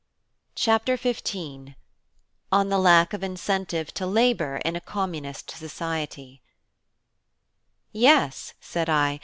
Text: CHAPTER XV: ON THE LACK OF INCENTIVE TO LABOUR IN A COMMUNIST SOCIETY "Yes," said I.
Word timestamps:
CHAPTER 0.55 0.95
XV: 0.97 1.75
ON 2.51 2.69
THE 2.69 2.79
LACK 2.79 3.13
OF 3.13 3.23
INCENTIVE 3.23 3.93
TO 3.93 4.07
LABOUR 4.07 4.55
IN 4.65 4.75
A 4.75 4.81
COMMUNIST 4.81 5.51
SOCIETY 5.51 6.41
"Yes," 7.91 8.55
said 8.59 8.89
I. 8.89 9.19